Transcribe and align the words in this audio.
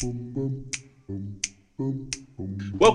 Welcome 0.00 0.54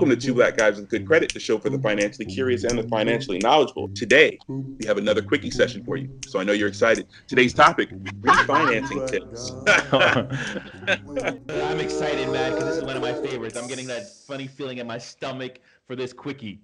to 0.09 0.15
Two 0.15 0.33
Black 0.33 0.55
Guys 0.55 0.77
with 0.77 0.87
Good 0.89 1.05
Credit, 1.05 1.33
the 1.33 1.39
show 1.39 1.57
for 1.57 1.69
the 1.69 1.77
financially 1.79 2.25
curious 2.25 2.63
and 2.63 2.79
the 2.79 2.87
financially 2.87 3.39
knowledgeable. 3.39 3.89
Today, 3.89 4.39
we 4.47 4.85
have 4.85 4.97
another 4.97 5.21
quickie 5.21 5.51
session 5.51 5.83
for 5.83 5.97
you, 5.97 6.09
so 6.25 6.39
I 6.39 6.45
know 6.45 6.53
you're 6.53 6.69
excited. 6.69 7.07
Today's 7.27 7.53
topic 7.53 7.89
refinancing 8.21 9.05
tips. 9.11 9.51
I'm 11.51 11.79
excited, 11.81 12.29
man, 12.29 12.53
because 12.53 12.69
this 12.69 12.77
is 12.77 12.83
one 12.85 12.95
of 12.95 13.01
my 13.01 13.11
favorites. 13.13 13.57
I'm 13.57 13.67
getting 13.67 13.87
that 13.87 14.07
funny 14.25 14.47
feeling 14.47 14.77
in 14.77 14.87
my 14.87 14.97
stomach 14.97 15.59
for 15.85 15.97
this 15.97 16.13
quickie. 16.13 16.61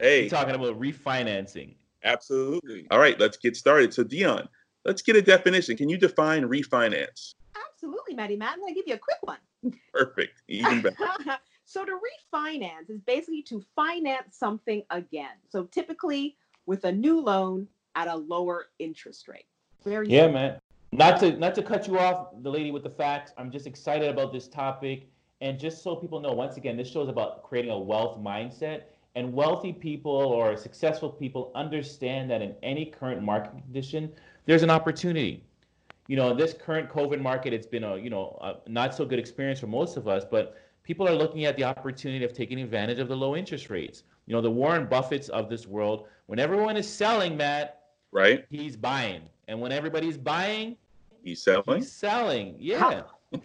hey, 0.00 0.24
We're 0.24 0.30
talking 0.30 0.56
about 0.56 0.80
refinancing. 0.80 1.74
absolutely. 2.02 2.88
All 2.90 2.98
right, 2.98 3.18
let's 3.20 3.36
get 3.36 3.56
started. 3.56 3.94
So, 3.94 4.02
Dion, 4.02 4.48
let's 4.84 5.02
get 5.02 5.14
a 5.14 5.22
definition. 5.22 5.76
Can 5.76 5.88
you 5.88 5.96
define 5.96 6.42
refinance? 6.48 7.34
Absolutely, 7.72 8.14
Maddie 8.14 8.36
Matt. 8.36 8.54
I'm 8.54 8.60
going 8.60 8.74
to 8.74 8.80
give 8.80 8.88
you 8.88 8.94
a 8.94 8.98
quick 8.98 9.18
one. 9.22 9.38
Perfect. 9.92 10.42
Even 10.48 10.82
better. 10.82 10.96
so 11.64 11.84
to 11.84 11.92
refinance 11.92 12.90
is 12.90 13.00
basically 13.00 13.42
to 13.42 13.64
finance 13.74 14.36
something 14.36 14.82
again. 14.90 15.36
So 15.48 15.64
typically 15.64 16.36
with 16.66 16.84
a 16.84 16.92
new 16.92 17.20
loan 17.20 17.68
at 17.94 18.08
a 18.08 18.14
lower 18.16 18.66
interest 18.78 19.28
rate. 19.28 19.46
Very 19.84 20.08
Yeah, 20.08 20.22
simple. 20.22 20.34
man. 20.40 20.58
Not 20.92 21.18
to 21.20 21.36
not 21.36 21.54
to 21.56 21.62
cut 21.62 21.86
you 21.86 21.98
off, 21.98 22.28
the 22.42 22.50
lady 22.50 22.70
with 22.70 22.82
the 22.82 22.90
facts. 22.90 23.32
I'm 23.36 23.50
just 23.50 23.66
excited 23.66 24.08
about 24.08 24.32
this 24.32 24.48
topic, 24.48 25.08
and 25.40 25.58
just 25.58 25.82
so 25.82 25.96
people 25.96 26.20
know, 26.20 26.32
once 26.32 26.56
again, 26.56 26.76
this 26.76 26.90
show 26.90 27.02
is 27.02 27.08
about 27.08 27.42
creating 27.42 27.70
a 27.70 27.78
wealth 27.78 28.18
mindset. 28.18 28.82
And 29.16 29.32
wealthy 29.32 29.72
people 29.72 30.12
or 30.12 30.58
successful 30.58 31.08
people 31.08 31.50
understand 31.54 32.30
that 32.30 32.42
in 32.42 32.54
any 32.62 32.84
current 32.84 33.22
market 33.22 33.52
condition, 33.52 34.12
there's 34.44 34.62
an 34.62 34.68
opportunity. 34.68 35.42
You 36.08 36.16
know, 36.16 36.34
this 36.34 36.52
current 36.54 36.88
COVID 36.88 37.20
market, 37.20 37.52
it's 37.52 37.66
been 37.66 37.84
a 37.84 37.96
you 37.96 38.10
know 38.10 38.38
a 38.40 38.68
not 38.70 38.94
so 38.94 39.04
good 39.04 39.18
experience 39.18 39.60
for 39.60 39.66
most 39.66 39.96
of 39.96 40.06
us, 40.08 40.24
but 40.24 40.56
people 40.82 41.08
are 41.08 41.14
looking 41.14 41.44
at 41.44 41.56
the 41.56 41.64
opportunity 41.64 42.24
of 42.24 42.32
taking 42.32 42.60
advantage 42.60 42.98
of 42.98 43.08
the 43.08 43.16
low 43.16 43.36
interest 43.36 43.70
rates. 43.70 44.04
You 44.26 44.34
know, 44.34 44.40
the 44.40 44.50
Warren 44.50 44.86
Buffetts 44.86 45.28
of 45.30 45.48
this 45.48 45.66
world. 45.66 46.06
When 46.26 46.38
everyone 46.38 46.76
is 46.76 46.88
selling, 46.88 47.36
Matt, 47.36 47.80
Right? 48.12 48.44
he's 48.50 48.76
buying. 48.76 49.22
And 49.48 49.60
when 49.60 49.72
everybody's 49.72 50.16
buying, 50.16 50.76
He's 51.22 51.42
selling. 51.42 51.78
he's 51.80 51.92
selling. 51.92 52.56
Yeah. 52.58 53.02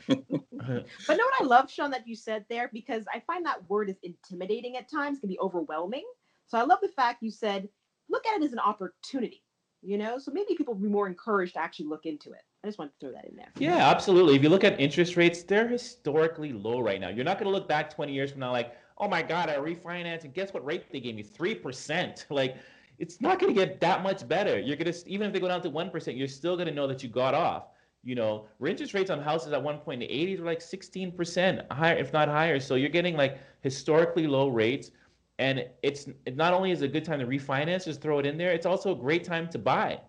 But 1.08 1.18
know 1.18 1.26
what 1.26 1.42
I 1.42 1.44
love, 1.44 1.70
Sean, 1.72 1.90
that 1.92 2.08
you 2.08 2.16
said 2.16 2.46
there? 2.48 2.70
Because 2.72 3.06
I 3.14 3.20
find 3.22 3.44
that 3.46 3.68
word 3.68 3.90
is 3.90 3.98
intimidating 4.04 4.78
at 4.78 4.88
times, 4.90 5.20
can 5.20 5.28
be 5.28 5.40
overwhelming. 5.40 6.06
So 6.46 6.58
I 6.60 6.64
love 6.64 6.80
the 6.82 6.88
fact 6.90 7.24
you 7.24 7.32
said, 7.32 7.68
look 8.10 8.26
at 8.28 8.40
it 8.40 8.46
as 8.46 8.54
an 8.54 8.60
opportunity, 8.60 9.44
you 9.82 9.98
know? 9.98 10.20
So 10.20 10.32
maybe 10.32 10.54
people 10.56 10.76
will 10.76 10.82
be 10.82 10.88
more 10.90 11.08
encouraged 11.08 11.54
to 11.56 11.60
actually 11.60 11.88
look 11.88 12.06
into 12.06 12.32
it. 12.32 12.44
I 12.64 12.68
just 12.68 12.78
want 12.78 12.92
to 12.92 13.06
throw 13.06 13.14
that 13.14 13.26
in 13.26 13.36
there. 13.36 13.50
yeah, 13.58 13.90
absolutely. 13.90 14.36
If 14.36 14.44
you 14.44 14.50
look 14.50 14.64
at 14.64 14.80
interest 14.80 15.18
rates, 15.18 15.42
they're 15.42 15.68
historically 15.68 16.54
low 16.54 16.80
right 16.80 17.02
now. 17.02 17.10
You're 17.10 17.26
not 17.26 17.40
going 17.40 17.52
to 17.52 17.52
look 17.52 17.68
back 17.68 17.94
20 17.94 18.14
years 18.14 18.32
from 18.32 18.42
now 18.42 18.52
like, 18.52 18.76
oh 19.00 19.08
my 19.08 19.24
God, 19.24 19.50
I 19.50 19.56
refinanced 19.56 20.26
and 20.26 20.34
guess 20.34 20.54
what 20.54 20.64
rate 20.64 20.92
they 20.92 21.00
gave 21.00 21.16
me? 21.16 21.24
3%. 21.24 22.26
Like, 22.30 22.58
it's 23.00 23.20
not 23.20 23.40
going 23.40 23.54
to 23.54 23.60
get 23.60 23.82
that 23.82 24.04
much 24.04 24.28
better. 24.28 24.60
You're 24.60 24.76
going 24.78 24.94
to, 24.94 25.10
even 25.10 25.26
if 25.26 25.34
they 25.34 25.40
go 25.40 25.48
down 25.48 25.64
to 25.64 25.72
1%, 25.72 26.18
you're 26.18 26.28
still 26.28 26.56
going 26.56 26.68
to 26.68 26.74
know 26.74 26.86
that 26.86 27.02
you 27.02 27.10
got 27.10 27.34
off. 27.34 27.70
You 28.04 28.14
know, 28.14 28.46
interest 28.66 28.94
rates 28.94 29.10
on 29.10 29.20
houses 29.20 29.54
at 29.54 29.62
one 29.62 29.80
point 29.80 30.04
in 30.04 30.08
the 30.08 30.14
80s 30.14 30.40
were 30.40 30.46
like 30.46 30.60
16% 30.60 31.72
higher, 31.72 31.96
if 31.96 32.14
not 32.14 32.28
higher. 32.28 32.60
So 32.60 32.76
you're 32.76 32.90
getting 32.90 33.18
like 33.18 33.40
historically 33.62 34.28
low 34.28 34.50
rates. 34.50 34.92
And 35.40 35.66
it's 35.82 36.08
it 36.28 36.36
not 36.36 36.54
only 36.54 36.70
is 36.70 36.84
a 36.84 36.88
good 36.88 37.04
time 37.04 37.20
to 37.20 37.26
refinance, 37.26 37.86
just 37.86 38.02
throw 38.02 38.20
it 38.20 38.28
in 38.28 38.38
there, 38.38 38.52
it's 38.52 38.68
also 38.68 38.92
a 38.92 38.96
great 38.96 39.24
time 39.24 39.50
to 39.50 39.58
buy. 39.58 40.00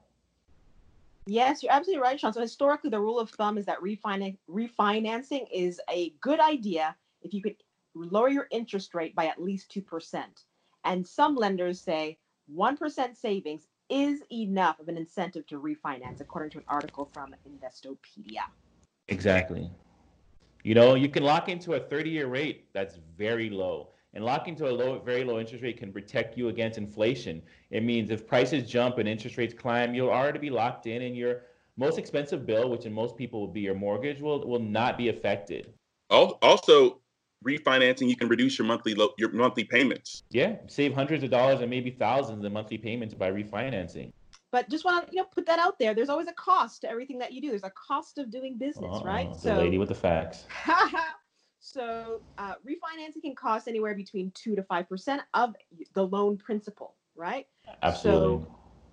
Yes, 1.27 1.63
you're 1.63 1.73
absolutely 1.73 2.03
right, 2.03 2.19
Sean. 2.19 2.33
So 2.33 2.41
historically, 2.41 2.91
the 2.91 3.01
rule 3.01 3.21
of 3.21 3.31
thumb 3.31 3.57
is 3.57 3.67
that 3.67 3.81
refinan- 3.81 4.39
refinancing 4.49 5.47
is 5.53 5.81
a 5.89 6.11
good 6.21 6.41
idea 6.41 6.97
if 7.23 7.33
you 7.33 7.41
could 7.43 7.57
lower 7.95 8.29
your 8.29 8.49
interest 8.51 8.95
rate 8.95 9.15
by 9.15 9.27
at 9.27 9.41
least 9.41 9.71
2%. 9.71 10.45
And 10.85 11.07
some 11.07 11.37
lenders 11.37 11.81
say 11.81 12.19
1% 12.49 13.17
savings 13.17 13.69
is 13.89 14.23
enough 14.33 14.81
of 14.81 14.89
an 14.89 14.97
incentive 14.97 15.47
to 15.47 15.61
refinance, 15.61 16.21
according 16.21 16.51
to 16.51 16.59
an 16.59 16.65
article 16.67 17.09
from 17.13 17.35
Investopedia. 17.49 18.43
Exactly. 19.09 19.71
You 20.65 20.75
know, 20.75 20.95
you 20.95 21.09
can 21.09 21.23
lock 21.23 21.49
into 21.49 21.75
a 21.75 21.81
30 21.81 22.11
year 22.11 22.27
rate 22.27 22.73
that's 22.73 22.99
very 23.17 23.51
low. 23.51 23.91
And 24.15 24.25
locking 24.25 24.53
into 24.53 24.69
a 24.69 24.73
low, 24.73 24.99
very 24.99 25.25
low 25.25 25.41
interest 25.41 25.63
rate 25.63 25.79
can 25.79 25.91
protect 25.91 26.37
you 26.37 26.49
against 26.49 26.77
inflation. 26.77 27.43
It 27.71 27.83
means 27.83 28.11
if 28.11 28.27
prices 28.27 28.69
jump 28.69 28.99
and 28.99 29.09
interest 29.09 29.39
rates 29.39 29.55
climb, 29.55 29.95
you'll 29.95 30.11
already 30.11 30.39
be 30.39 30.51
locked 30.51 30.87
in, 30.87 31.03
and 31.03 31.17
your 31.17 31.43
most 31.79 31.99
expensive 31.99 32.45
bill, 32.45 32.69
which 32.69 32.85
in 32.85 32.93
most 32.93 33.17
people 33.17 33.41
will 33.41 33.49
be 33.49 33.61
your 33.61 33.75
mortgage, 33.75 34.21
will, 34.21 34.47
will 34.47 34.59
not 34.59 34.99
be 34.99 35.09
affected. 35.09 35.73
Also, 36.11 37.01
refinancing, 37.43 38.09
you 38.09 38.17
can 38.17 38.29
reduce 38.29 38.59
your 38.59 38.67
monthly 38.67 38.95
lo- 38.95 39.15
your 39.17 39.33
monthly 39.33 39.65
payments. 39.65 40.25
Yeah, 40.31 40.57
save 40.67 40.93
hundreds 40.93 41.25
of 41.25 41.31
dollars 41.31 41.61
and 41.61 41.71
maybe 41.71 41.91
thousands 41.91 42.45
in 42.45 42.53
monthly 42.53 42.77
payments 42.77 43.15
by 43.15 43.31
refinancing. 43.31 44.13
But 44.51 44.69
just 44.69 44.85
want 44.85 45.07
to 45.07 45.13
you 45.13 45.23
know 45.23 45.29
put 45.33 45.47
that 45.47 45.59
out 45.59 45.79
there. 45.79 45.95
There's 45.95 46.11
always 46.11 46.29
a 46.29 46.35
cost 46.35 46.83
to 46.83 46.91
everything 46.91 47.19
that 47.21 47.33
you 47.33 47.41
do. 47.41 47.49
There's 47.49 47.65
a 47.65 47.71
cost 47.71 48.19
of 48.19 48.31
doing 48.31 48.59
business, 48.59 48.93
uh-uh, 48.93 49.05
right? 49.05 49.27
Uh-oh, 49.27 49.39
the 49.43 49.55
lady 49.55 49.79
with 49.79 49.89
the 49.89 49.95
facts. 49.95 50.45
so 51.63 52.21
uh, 52.39 52.55
refinancing 52.67 53.23
can 53.23 53.35
cost 53.37 53.69
anywhere 53.69 53.95
between 53.95 54.33
two 54.35 54.57
to 54.57 54.63
five 54.65 54.89
percent 54.89 55.23
of 55.33 55.55
the 55.95 56.07
loan 56.07 56.37
principal, 56.37 56.97
right? 57.15 57.47
Absolutely. 57.83 58.45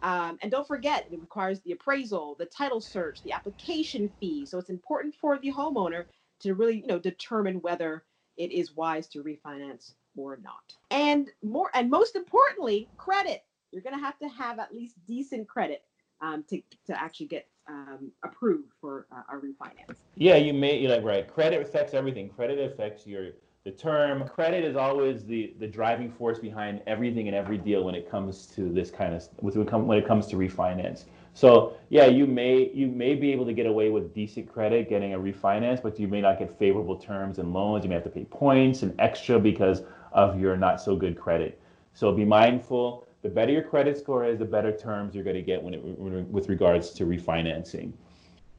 Um, 0.02 0.38
and 0.42 0.50
don't 0.50 0.68
forget, 0.68 1.08
it 1.12 1.20
requires 1.20 1.60
the 1.62 1.74
appraisal, 1.74 2.36
the 2.40 2.46
title 2.46 2.80
search, 2.80 3.22
the 3.24 3.34
application 3.34 4.10
fee. 4.20 4.46
So 4.46 4.58
it's 4.60 4.70
important 4.70 5.16
for 5.16 5.38
the 5.40 5.52
homeowner 5.52 6.06
to 6.42 6.54
really, 6.54 6.78
you 6.78 6.88
know, 6.88 7.00
determine 7.00 7.56
whether 7.56 8.06
it 8.38 8.52
is 8.52 8.76
wise 8.76 9.08
to 9.08 9.24
refinance 9.24 9.94
or 10.16 10.38
not. 10.42 10.74
And 10.92 11.28
more, 11.44 11.72
and 11.74 11.90
most 11.90 12.16
importantly, 12.16 12.88
credit. 12.98 13.44
You're 13.72 13.82
going 13.82 13.96
to 13.96 14.02
have 14.02 14.18
to 14.20 14.30
have 14.30 14.60
at 14.60 14.74
least 14.74 14.96
decent 15.06 15.48
credit 15.48 15.84
um, 16.22 16.44
to 16.50 16.62
to 16.86 17.02
actually 17.02 17.28
get 17.28 17.48
um, 17.70 18.12
approved 18.24 18.72
for 18.82 19.08
uh, 19.12 19.36
a 19.36 19.38
refinance. 19.38 19.98
Yeah, 20.16 20.36
you 20.36 20.54
may 20.54 20.88
like 20.88 21.04
right. 21.04 21.28
Credit 21.28 21.62
affects 21.62 21.94
everything. 21.94 22.30
Credit 22.30 22.60
affects 22.72 23.06
your 23.06 23.32
the 23.66 23.72
term. 23.72 24.28
Credit 24.28 24.64
is 24.64 24.76
always 24.76 25.26
the 25.26 25.54
the 25.60 25.68
driving 25.68 26.12
force 26.12 26.40
behind 26.40 26.82
everything 26.88 27.28
and 27.28 27.36
every 27.36 27.58
deal 27.58 27.84
when 27.84 27.96
it 27.96 28.10
comes 28.10 28.48
to 28.56 28.70
this 28.70 28.90
kind 28.90 29.14
of 29.14 29.28
with 29.42 29.56
when 29.56 29.68
it 29.68 29.74
when 29.74 29.98
it 29.98 30.08
comes 30.08 30.28
to 30.28 30.36
refinance. 30.36 31.06
So 31.34 31.74
yeah, 31.90 32.08
you 32.08 32.26
may 32.26 32.72
you 32.74 32.88
may 32.88 33.16
be 33.16 33.32
able 33.32 33.46
to 33.46 33.54
get 33.54 33.66
away 33.66 33.90
with 33.90 34.14
decent 34.14 34.52
credit 34.52 34.90
getting 34.90 35.14
a 35.14 35.20
refinance, 35.20 35.82
but 35.82 36.00
you 36.00 36.08
may 36.08 36.22
not 36.22 36.40
get 36.40 36.58
favorable 36.58 36.96
terms 36.98 37.38
and 37.40 37.54
loans. 37.54 37.84
You 37.84 37.90
may 37.90 37.96
have 37.96 38.04
to 38.06 38.10
pay 38.10 38.26
points 38.26 38.82
and 38.82 38.94
extra 39.00 39.40
because 39.40 39.84
of 40.12 40.40
your 40.40 40.58
not 40.58 40.82
so 40.82 40.96
good 40.96 41.18
credit. 41.18 41.62
So 41.94 42.12
be 42.12 42.26
mindful. 42.26 43.06
The 43.22 43.30
better 43.30 43.52
your 43.52 43.64
credit 43.64 43.98
score 43.98 44.26
is, 44.26 44.40
the 44.40 44.46
better 44.46 44.76
terms 44.76 45.14
you're 45.14 45.24
going 45.24 45.36
to 45.36 45.42
get 45.42 45.62
when 45.62 45.74
it, 45.74 45.82
with 45.82 46.48
regards 46.48 46.92
to 46.92 47.06
refinancing. 47.06 47.92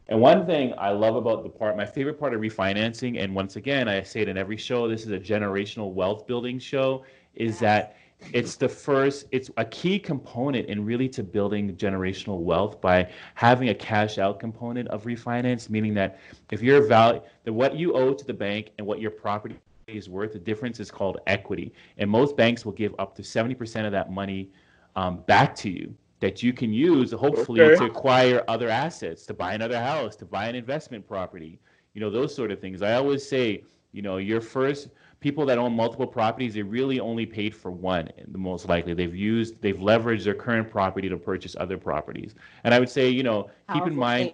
And 0.09 0.21
one 0.21 0.45
thing 0.45 0.75
I 0.77 0.91
love 0.91 1.17
about 1.17 1.45
the 1.45 1.49
part, 1.49 1.77
my 1.77 1.87
favorite 1.87 2.19
part 2.19 2.35
of 2.35 2.41
refinancing, 2.41 3.23
and 3.23 3.35
once 3.35 3.57
again, 3.57 3.89
I 3.89 4.03
say 4.03 4.21
it 4.21 4.29
in 4.29 4.37
every 4.37 4.57
show, 4.57 4.89
this 4.89 5.03
is 5.07 5.13
a 5.13 5.19
generational 5.19 5.93
wealth 5.93 6.27
building 6.27 6.59
show, 6.59 7.05
is 7.35 7.59
that 7.61 7.97
it's 8.33 8.57
the 8.57 8.69
first, 8.69 9.27
it's 9.31 9.51
a 9.57 9.65
key 9.65 9.99
component 9.99 10.69
in 10.69 10.85
really 10.85 11.09
to 11.11 11.23
building 11.23 11.75
generational 11.77 12.41
wealth 12.41 12.81
by 12.81 13.09
having 13.35 13.71
a 13.71 13.75
cash 13.75 14.19
out 14.19 14.41
component 14.41 14.89
of 14.89 15.05
refinance, 15.05 15.71
meaning 15.71 15.95
that 15.95 16.19
if 16.51 16.61
your 16.61 16.87
value, 16.87 17.23
that 17.45 17.53
what 17.53 17.77
you 17.77 17.95
owe 17.95 18.13
to 18.13 18.25
the 18.25 18.35
bank 18.35 18.73
and 18.79 18.87
what 18.87 19.01
your 19.01 19.11
property 19.11 19.57
is 19.97 20.09
worth, 20.09 20.33
the 20.33 20.39
difference 20.39 20.81
is 20.81 20.91
called 20.91 21.19
equity. 21.27 21.73
And 21.99 22.11
most 22.11 22.37
banks 22.37 22.65
will 22.65 22.73
give 22.73 22.95
up 22.99 23.15
to 23.17 23.23
70% 23.23 23.87
of 23.87 23.93
that 23.93 24.11
money 24.13 24.51
um, 24.97 25.23
back 25.27 25.55
to 25.57 25.71
you 25.71 25.95
that 26.21 26.43
you 26.43 26.53
can 26.53 26.73
use 26.73 27.13
hopefully 27.13 27.63
okay. 27.63 27.77
to 27.77 27.85
acquire 27.85 28.45
other 28.47 28.69
assets, 28.69 29.25
to 29.27 29.35
buy 29.35 29.55
another 29.55 29.81
house, 29.81 30.17
to 30.17 30.27
buy 30.27 30.47
an 30.47 30.55
investment 30.55 31.07
property, 31.07 31.59
you 31.95 32.01
know, 32.01 32.11
those 32.11 32.35
sort 32.35 32.51
of 32.51 32.61
things. 32.61 32.83
I 32.83 32.95
always 32.95 33.27
say, 33.27 33.65
you 33.93 34.03
know, 34.03 34.19
your 34.19 34.41
first 34.41 34.89
people 35.21 35.45
that 35.47 35.59
own 35.59 35.75
multiple 35.75 36.07
properties, 36.07 36.55
they 36.55 36.63
really 36.63 37.01
only 37.01 37.27
paid 37.27 37.55
for 37.55 37.71
one, 37.71 38.09
the 38.29 38.39
most 38.39 38.69
likely. 38.69 38.95
They've 38.95 39.15
used, 39.15 39.61
they've 39.61 39.77
leveraged 39.77 40.25
their 40.25 40.35
current 40.35 40.71
property 40.71 41.09
to 41.09 41.17
purchase 41.17 41.57
other 41.59 41.79
properties. 41.79 42.35
And 42.65 42.75
I 42.75 42.79
would 42.79 42.89
say, 42.89 43.09
you 43.09 43.23
know, 43.23 43.51
Powerful 43.67 43.87
keep 43.87 43.93
in 43.93 43.99
mind, 43.99 44.33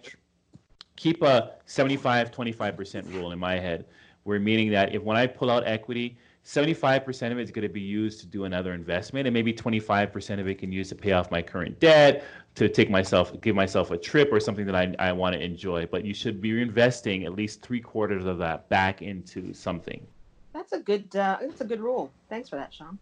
keep 0.96 1.22
a 1.22 1.52
75 1.66 2.30
25% 2.30 3.14
rule 3.14 3.32
in 3.32 3.38
my 3.38 3.58
head, 3.58 3.86
where 4.26 4.40
meaning 4.40 4.70
that 4.72 4.94
if 4.94 5.02
when 5.02 5.16
I 5.16 5.26
pull 5.26 5.50
out 5.50 5.66
equity, 5.66 6.18
75% 6.44 7.32
of 7.32 7.38
it 7.38 7.42
is 7.42 7.50
going 7.50 7.62
to 7.62 7.68
be 7.68 7.80
used 7.80 8.20
to 8.20 8.26
do 8.26 8.44
another 8.44 8.72
investment, 8.72 9.26
and 9.26 9.34
maybe 9.34 9.52
25% 9.52 10.40
of 10.40 10.46
it 10.46 10.58
can 10.58 10.70
use 10.70 10.88
to 10.90 10.94
pay 10.94 11.12
off 11.12 11.30
my 11.30 11.42
current 11.42 11.78
debt, 11.80 12.24
to 12.54 12.68
take 12.68 12.88
myself, 12.88 13.38
give 13.40 13.56
myself 13.56 13.90
a 13.90 13.98
trip 13.98 14.32
or 14.32 14.38
something 14.38 14.64
that 14.66 14.76
I, 14.76 14.94
I 14.98 15.12
want 15.12 15.34
to 15.34 15.42
enjoy. 15.42 15.86
But 15.86 16.04
you 16.04 16.14
should 16.14 16.40
be 16.40 16.60
investing 16.60 17.24
at 17.24 17.34
least 17.34 17.62
three 17.62 17.80
quarters 17.80 18.24
of 18.26 18.38
that 18.38 18.68
back 18.68 19.02
into 19.02 19.52
something. 19.52 20.06
That's 20.54 20.72
a 20.72 20.78
good. 20.78 21.14
Uh, 21.14 21.38
that's 21.40 21.60
a 21.60 21.64
good 21.64 21.80
rule. 21.80 22.12
Thanks 22.28 22.48
for 22.48 22.56
that, 22.56 22.72
Sean. 22.72 22.98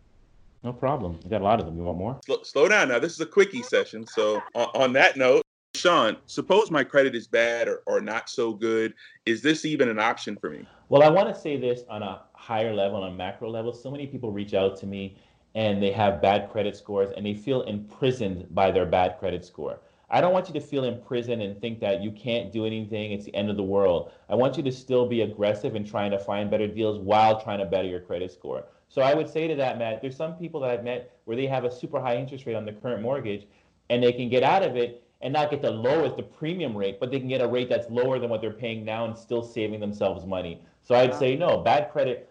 No 0.63 0.73
problem. 0.73 1.21
You 1.23 1.31
got 1.31 1.43
a 1.43 1.45
lot 1.45 1.61
of 1.61 1.67
them. 1.67 1.77
You 1.77 1.85
want 1.85 1.99
more? 1.99 2.21
Slow, 2.25 2.43
slow 2.43 2.69
down 2.69 2.89
now. 2.89 2.99
This 2.99 3.13
is 3.13 3.21
a 3.21 3.27
quickie 3.27 3.63
session. 3.63 4.07
So 4.07 4.43
on, 4.55 4.69
on 4.75 4.93
that 4.95 5.17
note, 5.19 5.44
Sean, 5.85 6.17
suppose 6.25 6.71
my 6.71 6.83
credit 6.83 7.15
is 7.15 7.27
bad 7.27 7.69
or, 7.69 7.83
or 7.85 8.01
not 8.01 8.31
so 8.31 8.55
good. 8.55 8.95
Is 9.27 9.43
this 9.43 9.67
even 9.67 9.91
an 9.91 9.99
option 9.99 10.35
for 10.35 10.49
me? 10.49 10.67
Well, 10.89 11.03
I 11.03 11.11
want 11.11 11.29
to 11.29 11.39
say 11.39 11.59
this 11.59 11.83
on 11.91 12.03
a 12.03 12.23
higher 12.33 12.73
level, 12.73 13.03
on 13.03 13.13
a 13.13 13.15
macro 13.15 13.51
level. 13.51 13.71
So 13.71 13.91
many 13.91 14.07
people 14.07 14.33
reach 14.33 14.55
out 14.55 14.79
to 14.79 14.87
me 14.87 15.19
and 15.55 15.83
they 15.83 15.93
have 15.93 16.23
bad 16.23 16.51
credit 16.51 16.75
scores 16.75 17.13
and 17.15 17.27
they 17.27 17.35
feel 17.35 17.65
imprisoned 17.65 18.47
by 18.55 18.71
their 18.71 18.87
bad 18.87 19.19
credit 19.19 19.45
score. 19.45 19.79
I 20.09 20.23
don't 20.23 20.33
want 20.33 20.49
you 20.49 20.55
to 20.55 20.61
feel 20.61 20.85
imprisoned 20.85 21.43
and 21.43 21.61
think 21.61 21.81
that 21.81 22.03
you 22.03 22.13
can't 22.13 22.51
do 22.51 22.65
anything, 22.65 23.13
it's 23.13 23.27
the 23.27 23.35
end 23.35 23.51
of 23.51 23.59
the 23.59 23.63
world. 23.63 24.11
I 24.31 24.37
want 24.37 24.57
you 24.57 24.63
to 24.63 24.73
still 24.73 25.07
be 25.07 25.21
aggressive 25.21 25.77
in 25.77 25.85
trying 25.85 26.13
to 26.13 26.19
find 26.19 26.51
better 26.51 26.67
deals 26.67 26.99
while 26.99 27.43
trying 27.43 27.59
to 27.59 27.67
better 27.67 27.89
your 27.89 28.01
credit 28.01 28.33
score. 28.33 28.65
So 28.89 29.03
I 29.03 29.13
would 29.13 29.29
say 29.29 29.49
to 29.49 29.55
that, 29.57 29.77
Matt, 29.77 30.01
there's 30.01 30.17
some 30.17 30.37
people 30.37 30.61
that 30.61 30.71
I've 30.71 30.85
met 30.85 31.19
where 31.27 31.37
they 31.37 31.47
have 31.47 31.65
a 31.65 31.71
super 31.71 32.01
high 32.01 32.17
interest 32.17 32.47
rate 32.47 32.55
on 32.55 32.65
the 32.65 32.73
current 32.73 33.03
mortgage 33.03 33.47
and 33.91 34.03
they 34.03 34.13
can 34.13 34.31
get 34.31 34.43
out 34.43 34.63
of 34.63 34.77
it 34.77 35.04
and 35.25 35.33
not 35.33 35.51
get 35.51 35.63
the 35.63 35.71
lowest, 35.71 36.17
the 36.17 36.23
premium 36.23 36.77
rate, 36.77 37.01
but 37.01 37.11
they 37.11 37.19
can 37.19 37.29
get 37.29 37.41
a 37.41 37.49
rate 37.49 37.71
that's 37.71 37.91
lower 37.91 38.19
than 38.19 38.29
what 38.29 38.43
they're 38.43 38.53
paying 38.53 38.85
now 38.85 39.07
and 39.07 39.17
still 39.17 39.43
saving 39.43 39.81
themselves 39.81 40.27
money. 40.27 40.61
So 40.83 40.95
I'd 40.95 41.15
say 41.15 41.35
no, 41.35 41.59
bad 41.59 41.91
credit. 41.91 42.31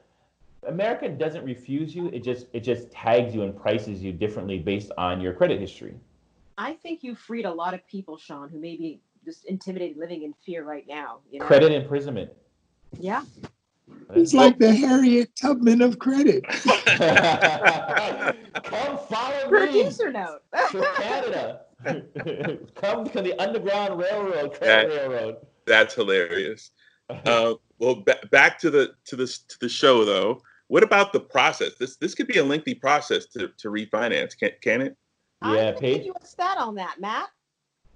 America 0.68 1.10
doesn't 1.10 1.44
refuse 1.44 1.94
you; 1.94 2.08
it 2.10 2.24
just 2.24 2.46
it 2.54 2.62
just 2.62 2.92
tags 2.92 3.34
you 3.34 3.42
and 3.42 3.60
prices 3.60 4.02
you 4.02 4.14
differently 4.14 4.60
based 4.60 4.92
on 4.98 5.20
your 5.20 5.34
credit 5.34 5.60
history. 5.60 5.96
I 6.58 6.74
think 6.76 7.04
you 7.04 7.16
freed 7.16 7.46
a 7.46 7.52
lot 7.52 7.74
of 7.74 7.86
people, 7.88 8.16
Sean, 8.16 8.48
who 8.48 8.60
may 8.60 8.78
be 8.78 9.02
just 9.26 9.46
intimidated, 9.46 9.98
living 9.98 10.22
in 10.22 10.34
fear 10.46 10.64
right 10.64 10.88
now. 10.88 11.20
You 11.32 11.40
know? 11.40 11.46
Credit 11.46 11.72
imprisonment. 11.72 12.32
Yeah. 13.00 13.24
It's 14.12 14.34
like 14.36 14.60
the 14.60 14.74
Harriet 14.74 15.36
Tubman 15.36 15.82
of 15.82 15.98
credit. 15.98 16.44
Come 18.64 18.98
follow 19.10 19.44
me. 19.46 19.50
Producer 19.50 20.12
note. 20.12 20.42
to 20.72 20.88
Canada. 20.98 21.62
Come 22.76 23.10
to 23.10 23.22
the 23.22 23.34
Underground 23.40 24.00
Railroad, 24.00 24.58
that, 24.62 24.88
Railroad. 24.88 25.38
That's 25.66 25.94
hilarious. 25.94 26.72
Uh, 27.26 27.54
well, 27.80 27.96
b- 27.96 28.14
back 28.32 28.58
to 28.58 28.72
the 28.72 28.94
to 29.06 29.18
the 29.18 29.28
to 29.28 29.60
the 29.60 29.68
show 29.68 30.06
though. 30.06 30.42
What 30.68 30.84
about 30.84 31.12
the 31.12 31.20
process? 31.20 31.72
This 31.78 31.98
this 31.98 32.16
could 32.16 32.28
be 32.28 32.38
a 32.38 32.44
lengthy 32.44 32.74
process 32.74 33.26
to, 33.28 33.50
to 33.58 33.68
refinance. 33.68 34.38
Can 34.38 34.52
can 34.62 34.82
it? 34.82 34.98
Yeah, 35.44 35.74
i 35.76 35.80
give 35.80 36.06
you 36.06 36.14
a 36.20 36.26
stat 36.26 36.58
on 36.58 36.76
that, 36.76 37.02
Matt. 37.02 37.28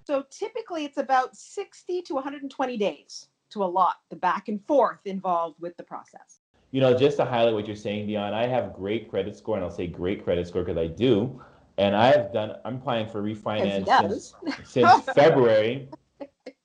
So 0.04 0.24
typically, 0.30 0.84
it's 0.84 0.98
about 0.98 1.34
sixty 1.34 2.02
to 2.02 2.14
one 2.14 2.22
hundred 2.22 2.42
and 2.42 2.50
twenty 2.50 2.76
days 2.76 3.28
to 3.50 3.64
a 3.64 3.66
lot 3.66 3.96
the 4.10 4.16
back 4.16 4.48
and 4.48 4.64
forth 4.66 5.00
involved 5.06 5.58
with 5.58 5.76
the 5.78 5.82
process. 5.82 6.40
You 6.70 6.82
know, 6.82 6.96
just 6.96 7.16
to 7.16 7.24
highlight 7.24 7.54
what 7.54 7.66
you're 7.66 7.76
saying, 7.76 8.06
Dion, 8.06 8.34
I 8.34 8.46
have 8.46 8.74
great 8.74 9.08
credit 9.08 9.36
score, 9.36 9.56
and 9.56 9.64
I'll 9.64 9.70
say 9.70 9.86
great 9.86 10.22
credit 10.22 10.46
score 10.46 10.62
because 10.62 10.78
I 10.78 10.86
do. 10.86 11.42
And 11.78 11.96
I've 11.96 12.32
done. 12.32 12.56
I'm 12.64 12.76
applying 12.76 13.08
for 13.08 13.22
refinance 13.22 13.86
since, 13.86 14.34
since 14.64 15.02
February, 15.14 15.88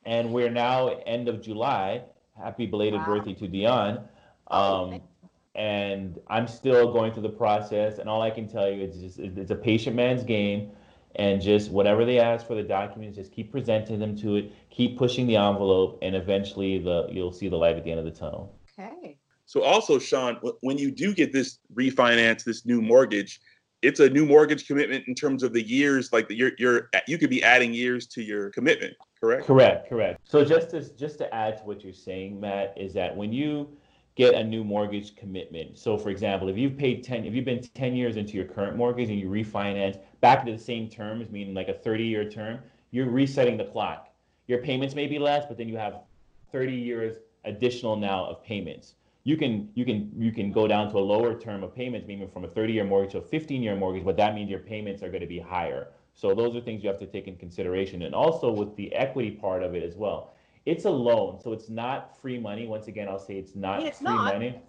and 0.06 0.33
we're 0.33 0.50
now 0.50 0.89
end 1.06 1.30
of 1.30 1.42
July 1.42 2.04
happy 2.42 2.65
belated 2.65 3.00
wow. 3.00 3.06
birthday 3.06 3.33
to 3.33 3.48
Dion. 3.48 4.07
Oh, 4.50 4.92
um, 4.92 5.01
and 5.56 6.19
I'm 6.27 6.48
still 6.48 6.92
going 6.92 7.13
through 7.13 7.24
the 7.24 7.30
process. 7.30 8.00
And 8.00 8.10
all 8.10 8.21
I 8.21 8.31
can 8.31 8.48
tell 8.48 8.69
you 8.69 8.83
is 8.83 9.00
just 9.00 9.19
it's 9.19 9.51
a 9.51 9.56
patient 9.56 9.95
man's 9.95 10.24
game. 10.24 10.71
And 11.16 11.39
just 11.39 11.69
whatever 11.69 12.06
they 12.06 12.19
ask 12.19 12.48
for 12.48 12.56
the 12.56 12.63
documents, 12.63 13.18
just 13.18 13.31
keep 13.31 13.51
presenting 13.51 14.00
them 14.00 14.18
to 14.18 14.38
it, 14.38 14.51
keep 14.71 14.98
pushing 14.98 15.27
the 15.27 15.36
envelope, 15.36 16.00
and 16.01 16.16
eventually 16.16 16.80
the 16.80 17.07
you'll 17.12 17.31
see 17.31 17.48
the 17.50 17.56
light 17.56 17.77
at 17.77 17.83
the 17.83 17.92
end 17.92 18.00
of 18.00 18.06
the 18.06 18.12
tunnel. 18.12 18.57
Okay. 18.80 19.19
So 19.45 19.62
also, 19.62 20.00
Sean, 20.00 20.39
when 20.62 20.80
you 20.80 20.89
do 20.89 21.13
get 21.13 21.31
this 21.31 21.59
refinance, 21.75 22.44
this 22.44 22.66
new 22.66 22.81
mortgage, 22.81 23.39
it's 23.83 24.00
a 24.00 24.09
new 24.09 24.25
mortgage 24.25 24.65
commitment 24.65 25.07
in 25.07 25.13
terms 25.13 25.44
of 25.44 25.53
the 25.53 25.62
years. 25.62 26.12
Like 26.12 26.27
the, 26.27 26.35
you're 26.35 26.51
you're 26.57 26.89
you 27.07 27.18
could 27.18 27.30
be 27.30 27.44
adding 27.44 27.74
years 27.74 28.07
to 28.07 28.24
your 28.24 28.50
commitment 28.50 28.95
correct? 29.24 29.45
Correct, 29.45 29.89
correct. 29.89 30.19
So 30.25 30.44
just 30.44 30.71
to 30.71 30.81
just 30.95 31.18
to 31.19 31.33
add 31.33 31.57
to 31.57 31.63
what 31.63 31.83
you're 31.83 31.94
saying, 31.94 32.39
Matt, 32.39 32.74
is 32.77 32.94
that 32.94 33.15
when 33.15 33.31
you 33.31 33.69
get 34.16 34.35
a 34.35 34.44
new 34.44 34.63
mortgage 34.63 35.16
commitment. 35.16 35.78
So 35.78 35.97
for 35.97 36.09
example, 36.09 36.49
if 36.49 36.57
you've 36.57 36.78
paid 36.78 37.04
10 37.04 37.25
if 37.25 37.33
you've 37.33 37.45
been 37.45 37.63
10 37.63 37.95
years 37.95 38.16
into 38.18 38.33
your 38.33 38.45
current 38.45 38.78
mortgage 38.78 39.09
and 39.09 39.19
you 39.19 39.28
refinance 39.28 39.97
back 40.21 40.45
to 40.45 40.52
the 40.52 40.59
same 40.59 40.87
terms, 40.87 41.31
meaning 41.31 41.56
like 41.56 41.68
a 41.68 41.73
30-year 41.73 42.30
term, 42.30 42.59
you're 42.92 43.09
resetting 43.09 43.57
the 43.57 43.66
clock. 43.66 44.09
Your 44.47 44.59
payments 44.59 44.94
may 44.94 45.07
be 45.07 45.18
less, 45.18 45.45
but 45.47 45.57
then 45.57 45.68
you 45.68 45.78
have 45.78 45.95
30 46.52 46.73
years 46.73 47.18
additional 47.45 47.95
now 47.95 48.25
of 48.25 48.44
payments. 48.44 48.95
You 49.25 49.37
can 49.37 49.69
you 49.73 49.85
can 49.85 50.11
you 50.18 50.31
can 50.31 50.51
go 50.51 50.68
down 50.68 50.92
to 50.92 50.97
a 50.97 50.99
lower 50.99 51.39
term 51.39 51.63
of 51.63 51.73
payments, 51.73 52.07
meaning 52.07 52.27
from 52.27 52.44
a 52.44 52.47
30-year 52.47 52.83
mortgage 52.83 53.13
to 53.13 53.19
a 53.19 53.21
15-year 53.21 53.75
mortgage, 53.75 54.03
but 54.03 54.18
that 54.18 54.35
means 54.35 54.49
your 54.49 54.59
payments 54.59 55.01
are 55.01 55.09
going 55.09 55.21
to 55.21 55.27
be 55.27 55.39
higher. 55.39 55.87
So 56.13 56.35
those 56.35 56.56
are 56.56 56.61
things 56.61 56.83
you 56.83 56.89
have 56.89 56.99
to 56.99 57.07
take 57.07 57.27
in 57.27 57.37
consideration. 57.37 58.03
And 58.03 58.13
also 58.13 58.51
with 58.51 58.75
the 58.75 58.94
equity 58.94 59.31
part 59.31 59.63
of 59.63 59.75
it 59.75 59.83
as 59.83 59.95
well. 59.95 60.33
It's 60.65 60.85
a 60.85 60.89
loan, 60.89 61.42
so 61.42 61.51
it's 61.51 61.69
not 61.69 62.18
free 62.21 62.39
money. 62.39 62.68
Once 62.68 62.87
again, 62.87 63.09
I'll 63.09 63.19
say 63.19 63.35
it's 63.35 63.56
not 63.56 63.83
it's 63.83 63.97
free 63.97 64.06
not. 64.06 64.33
money. 64.33 64.61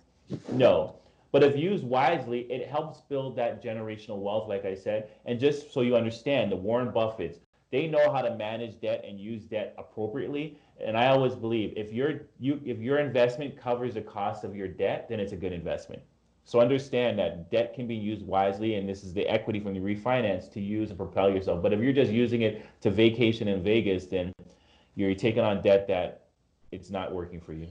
No. 0.50 0.96
But 1.30 1.42
if 1.42 1.56
used 1.56 1.84
wisely, 1.84 2.40
it 2.50 2.68
helps 2.68 3.00
build 3.00 3.37
that 3.37 3.62
generational 3.62 4.18
wealth, 4.18 4.49
like 4.49 4.64
I 4.64 4.75
said. 4.75 5.11
And 5.26 5.38
just 5.38 5.73
so 5.73 5.82
you 5.82 5.96
understand, 5.96 6.50
the 6.50 6.56
Warren 6.56 6.90
Buffetts, 6.90 7.38
they 7.71 7.87
know 7.87 8.12
how 8.12 8.23
to 8.23 8.35
manage 8.37 8.80
debt 8.80 9.04
and 9.06 9.18
use 9.18 9.44
debt 9.44 9.75
appropriately. 9.78 10.59
And 10.85 10.97
I 10.97 11.09
always 11.09 11.35
believe 11.35 11.73
if 11.76 11.92
your 11.92 12.23
you 12.38 12.61
if 12.64 12.78
your 12.78 12.99
investment 12.99 13.61
covers 13.61 13.94
the 13.94 14.02
cost 14.02 14.44
of 14.44 14.54
your 14.54 14.68
debt, 14.68 15.09
then 15.09 15.21
it's 15.21 15.33
a 15.33 15.37
good 15.37 15.52
investment. 15.52 16.02
So 16.44 16.61
understand 16.61 17.18
that 17.18 17.50
debt 17.50 17.75
can 17.75 17.87
be 17.87 17.94
used 17.94 18.25
wisely, 18.26 18.75
and 18.75 18.87
this 18.87 19.02
is 19.02 19.14
the 19.14 19.26
equity 19.26 19.61
from 19.61 19.73
the 19.73 19.80
refinance 19.80 20.52
to 20.52 20.61
use 20.61 20.90
and 20.90 20.99
propel 20.99 21.30
yourself. 21.30 21.62
But 21.62 21.73
if 21.73 21.80
you're 21.80 21.94
just 21.94 22.12
using 22.12 22.42
it 22.42 22.66
to 22.83 22.90
vacation 22.90 23.49
in 23.49 23.62
Vegas, 23.62 24.06
then 24.06 24.33
you're 24.94 25.14
taking 25.14 25.42
on 25.42 25.62
debt 25.62 25.88
that 25.88 26.26
it's 26.71 26.90
not 26.90 27.14
working 27.14 27.40
for 27.40 27.54
you. 27.54 27.68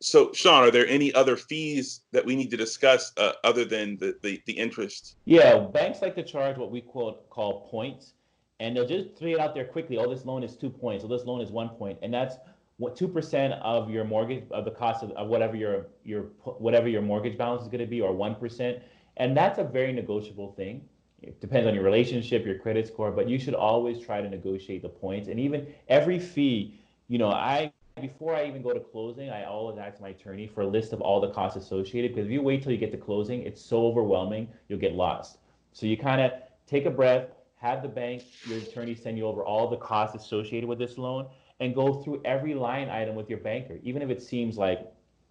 So, 0.00 0.32
Sean, 0.32 0.64
are 0.64 0.70
there 0.70 0.86
any 0.86 1.12
other 1.14 1.36
fees 1.36 2.02
that 2.12 2.24
we 2.24 2.34
need 2.34 2.50
to 2.50 2.56
discuss 2.56 3.12
uh, 3.16 3.32
other 3.44 3.64
than 3.64 3.96
the, 3.98 4.16
the, 4.22 4.40
the 4.46 4.52
interest? 4.52 5.16
Yeah, 5.24 5.58
banks 5.58 6.02
like 6.02 6.14
to 6.16 6.22
charge 6.22 6.56
what 6.56 6.70
we 6.70 6.80
quote 6.80 7.28
call 7.30 7.68
points, 7.68 8.14
and 8.60 8.76
they'll 8.76 8.86
just 8.86 9.16
throw 9.16 9.28
it 9.30 9.40
out 9.40 9.54
there 9.54 9.64
quickly. 9.64 9.98
Oh, 9.98 10.12
this 10.12 10.24
loan 10.24 10.42
is 10.42 10.56
two 10.56 10.70
points. 10.70 11.02
So 11.02 11.08
this 11.08 11.24
loan 11.24 11.40
is 11.40 11.50
one 11.50 11.70
point, 11.70 11.98
and 12.02 12.12
that's 12.12 12.36
what 12.78 12.96
two 12.96 13.08
percent 13.08 13.54
of 13.54 13.90
your 13.90 14.04
mortgage 14.04 14.44
of 14.50 14.64
the 14.64 14.70
cost 14.70 15.02
of, 15.02 15.10
of 15.12 15.28
whatever 15.28 15.56
your 15.56 15.86
your 16.04 16.22
whatever 16.44 16.88
your 16.88 17.02
mortgage 17.02 17.36
balance 17.36 17.62
is 17.62 17.68
going 17.68 17.80
to 17.80 17.86
be, 17.86 18.00
or 18.00 18.12
one 18.12 18.34
percent, 18.34 18.82
and 19.16 19.36
that's 19.36 19.58
a 19.58 19.64
very 19.64 19.92
negotiable 19.92 20.52
thing. 20.52 20.82
It 21.22 21.40
depends 21.40 21.66
on 21.66 21.74
your 21.74 21.82
relationship, 21.82 22.46
your 22.46 22.58
credit 22.58 22.86
score, 22.86 23.10
but 23.10 23.28
you 23.28 23.38
should 23.38 23.54
always 23.54 23.98
try 23.98 24.20
to 24.20 24.28
negotiate 24.28 24.82
the 24.82 24.88
points. 24.88 25.28
And 25.28 25.40
even 25.40 25.66
every 25.88 26.18
fee, 26.18 26.78
you 27.08 27.18
know, 27.18 27.30
I 27.30 27.72
before 28.00 28.34
I 28.34 28.46
even 28.46 28.62
go 28.62 28.72
to 28.72 28.80
closing, 28.80 29.30
I 29.30 29.44
always 29.44 29.78
ask 29.78 30.00
my 30.00 30.10
attorney 30.10 30.46
for 30.46 30.62
a 30.62 30.66
list 30.66 30.92
of 30.92 31.00
all 31.00 31.20
the 31.20 31.30
costs 31.30 31.56
associated 31.56 32.14
because 32.14 32.26
if 32.26 32.32
you 32.32 32.42
wait 32.42 32.62
till 32.62 32.72
you 32.72 32.78
get 32.78 32.92
to 32.92 32.98
closing, 32.98 33.42
it's 33.42 33.60
so 33.60 33.86
overwhelming, 33.86 34.48
you'll 34.68 34.78
get 34.78 34.94
lost. 34.94 35.38
So 35.72 35.86
you 35.86 35.96
kind 35.96 36.20
of 36.20 36.32
take 36.66 36.86
a 36.86 36.90
breath, 36.90 37.26
have 37.60 37.82
the 37.82 37.88
bank, 37.88 38.22
your 38.46 38.58
attorney 38.58 38.94
send 38.94 39.18
you 39.18 39.26
over 39.26 39.44
all 39.44 39.68
the 39.68 39.76
costs 39.76 40.16
associated 40.16 40.68
with 40.68 40.78
this 40.78 40.96
loan, 40.98 41.26
and 41.60 41.74
go 41.74 42.02
through 42.02 42.22
every 42.24 42.54
line 42.54 42.88
item 42.88 43.14
with 43.14 43.28
your 43.28 43.38
banker. 43.38 43.78
Even 43.82 44.00
if 44.02 44.10
it 44.10 44.22
seems 44.22 44.56
like 44.56 44.86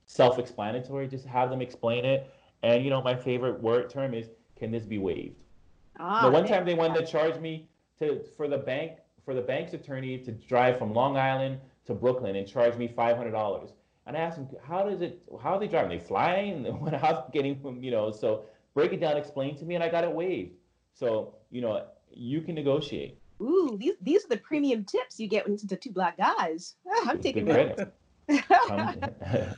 self-explanatory, 0.06 1.08
just 1.08 1.26
have 1.26 1.50
them 1.50 1.62
explain 1.62 2.06
it. 2.06 2.30
And 2.64 2.84
you 2.84 2.90
know, 2.90 3.02
my 3.02 3.16
favorite 3.16 3.62
word 3.62 3.90
term 3.90 4.14
is, 4.14 4.30
can 4.58 4.72
this 4.72 4.86
be 4.86 4.98
waived? 4.98 5.44
Ah, 6.00 6.24
the 6.24 6.32
one 6.32 6.46
time 6.46 6.66
they 6.66 6.74
wanted 6.74 7.00
to 7.00 7.06
charge 7.06 7.40
me 7.40 7.70
to 8.00 8.22
for 8.36 8.48
the 8.48 8.58
bank 8.58 8.94
for 9.24 9.34
the 9.34 9.42
bank's 9.42 9.74
attorney 9.74 10.18
to 10.20 10.32
drive 10.32 10.78
from 10.78 10.94
Long 10.94 11.18
Island 11.18 11.60
to 11.86 11.94
Brooklyn 11.94 12.36
and 12.36 12.48
charge 12.48 12.76
me 12.78 12.88
five 12.88 13.18
hundred 13.18 13.32
dollars. 13.32 13.72
And 14.06 14.16
I 14.16 14.22
asked 14.22 14.38
them, 14.38 14.48
how 14.64 14.84
does 14.84 15.02
it? 15.02 15.22
How 15.42 15.56
are 15.56 15.60
they 15.60 15.68
driving? 15.68 15.98
They 15.98 16.04
flying? 16.04 16.64
What? 16.80 16.94
How's 16.94 17.30
getting 17.32 17.60
from 17.60 17.84
you 17.84 17.92
know? 17.92 18.12
So 18.12 18.46
break 18.74 18.94
it 18.94 19.00
down, 19.00 19.18
explain 19.18 19.58
to 19.58 19.66
me, 19.66 19.76
and 19.76 19.84
I 19.84 19.90
got 19.90 20.04
it 20.04 20.12
waived. 20.12 20.56
So 20.94 21.36
you 21.52 21.62
know, 21.62 21.86
you 22.12 22.42
can 22.42 22.56
negotiate. 22.56 23.18
Ooh, 23.42 23.78
these 23.80 23.94
these 24.02 24.26
are 24.26 24.30
the 24.30 24.38
premium 24.38 24.84
tips 24.84 25.20
you 25.20 25.28
get 25.28 25.46
when 25.46 25.52
you 25.52 25.56
listen 25.56 25.70
to 25.70 25.76
two 25.76 25.92
black 25.92 26.18
guys. 26.18 26.76
Ah, 26.90 27.06
I'm 27.10 27.20
taking 27.20 27.46
Good 27.46 27.76
credit. 27.76 27.94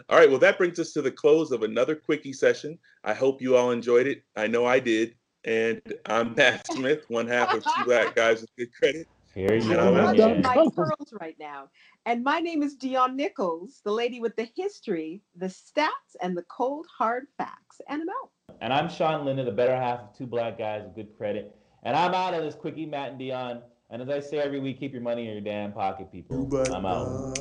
All 0.09 0.17
right, 0.17 0.29
well, 0.29 0.37
that 0.39 0.57
brings 0.57 0.77
us 0.79 0.93
to 0.93 1.01
the 1.01 1.11
close 1.11 1.51
of 1.51 1.63
another 1.63 1.95
quickie 1.95 2.33
session. 2.33 2.77
I 3.03 3.15
hope 3.15 3.41
you 3.41 3.57
all 3.57 3.71
enjoyed 3.71 4.05
it. 4.05 4.21
I 4.35 4.45
know 4.45 4.65
I 4.65 4.79
did. 4.79 5.15
And 5.45 5.81
I'm 6.05 6.35
Matt 6.35 6.67
Smith, 6.67 7.05
one 7.07 7.27
half 7.27 7.53
of 7.53 7.63
Two 7.63 7.85
Black 7.85 8.13
Guys 8.13 8.41
with 8.41 8.55
Good 8.57 8.73
Credit. 8.73 9.07
Here 9.33 9.55
you 9.55 9.73
go. 9.73 9.79
I'm 9.79 9.95
I'm 9.95 10.17
Yeah. 10.17 10.41
my 10.43 10.67
pearls 10.75 11.13
right 11.19 11.37
now. 11.39 11.69
And 12.05 12.23
my 12.23 12.39
name 12.39 12.61
is 12.61 12.75
Dion 12.75 13.15
Nichols, 13.15 13.81
the 13.83 13.91
lady 13.91 14.19
with 14.19 14.35
the 14.35 14.49
history, 14.55 15.21
the 15.35 15.45
stats, 15.47 16.15
and 16.21 16.35
the 16.35 16.43
cold 16.43 16.87
hard 16.95 17.27
facts. 17.37 17.79
And 17.87 18.01
I'm 18.01 18.09
out. 18.09 18.31
And 18.61 18.73
I'm 18.73 18.89
Sean 18.89 19.25
Linda, 19.25 19.45
the 19.45 19.51
better 19.51 19.75
half 19.75 20.01
of 20.01 20.17
two 20.17 20.27
black 20.27 20.57
guys 20.57 20.83
with 20.83 20.95
good 20.95 21.17
credit. 21.17 21.55
And 21.83 21.95
I'm 21.95 22.13
out 22.13 22.33
of 22.33 22.43
this 22.43 22.55
quickie, 22.55 22.85
Matt 22.85 23.11
and 23.11 23.19
Dion. 23.19 23.61
And 23.89 24.01
as 24.01 24.09
I 24.09 24.19
say 24.19 24.37
every 24.37 24.59
week, 24.59 24.79
keep 24.79 24.93
your 24.93 25.01
money 25.01 25.27
in 25.27 25.31
your 25.31 25.41
damn 25.41 25.71
pocket, 25.71 26.11
people. 26.11 26.47
I'm 26.73 26.85
out. 26.85 27.37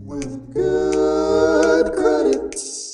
with 0.00 0.54
good 0.54 1.92
credit. 1.92 2.93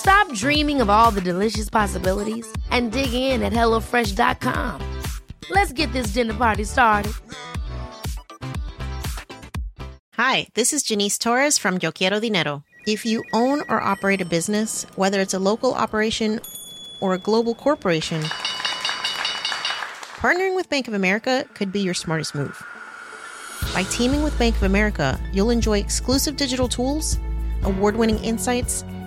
Stop 0.00 0.32
dreaming 0.32 0.80
of 0.80 0.88
all 0.88 1.10
the 1.10 1.20
delicious 1.20 1.68
possibilities 1.68 2.50
and 2.70 2.90
dig 2.90 3.12
in 3.12 3.42
at 3.42 3.52
HelloFresh.com. 3.52 4.80
Let's 5.50 5.74
get 5.74 5.92
this 5.92 6.14
dinner 6.14 6.32
party 6.32 6.64
started. 6.64 7.12
Hi, 10.14 10.46
this 10.54 10.72
is 10.72 10.82
Janice 10.82 11.18
Torres 11.18 11.58
from 11.58 11.78
Yo 11.82 11.92
Quiero 11.92 12.18
Dinero. 12.18 12.64
If 12.86 13.04
you 13.04 13.22
own 13.34 13.60
or 13.68 13.78
operate 13.78 14.22
a 14.22 14.24
business, 14.24 14.86
whether 14.96 15.20
it's 15.20 15.34
a 15.34 15.38
local 15.38 15.74
operation 15.74 16.40
or 17.02 17.12
a 17.12 17.18
global 17.18 17.54
corporation, 17.54 18.22
partnering 20.16 20.56
with 20.56 20.70
Bank 20.70 20.88
of 20.88 20.94
America 20.94 21.44
could 21.52 21.72
be 21.72 21.80
your 21.80 21.92
smartest 21.92 22.34
move. 22.34 22.64
By 23.74 23.82
teaming 23.82 24.22
with 24.22 24.38
Bank 24.38 24.56
of 24.56 24.62
America, 24.62 25.20
you'll 25.30 25.50
enjoy 25.50 25.78
exclusive 25.78 26.38
digital 26.38 26.68
tools, 26.68 27.18
award 27.64 27.96
winning 27.96 28.24
insights, 28.24 28.82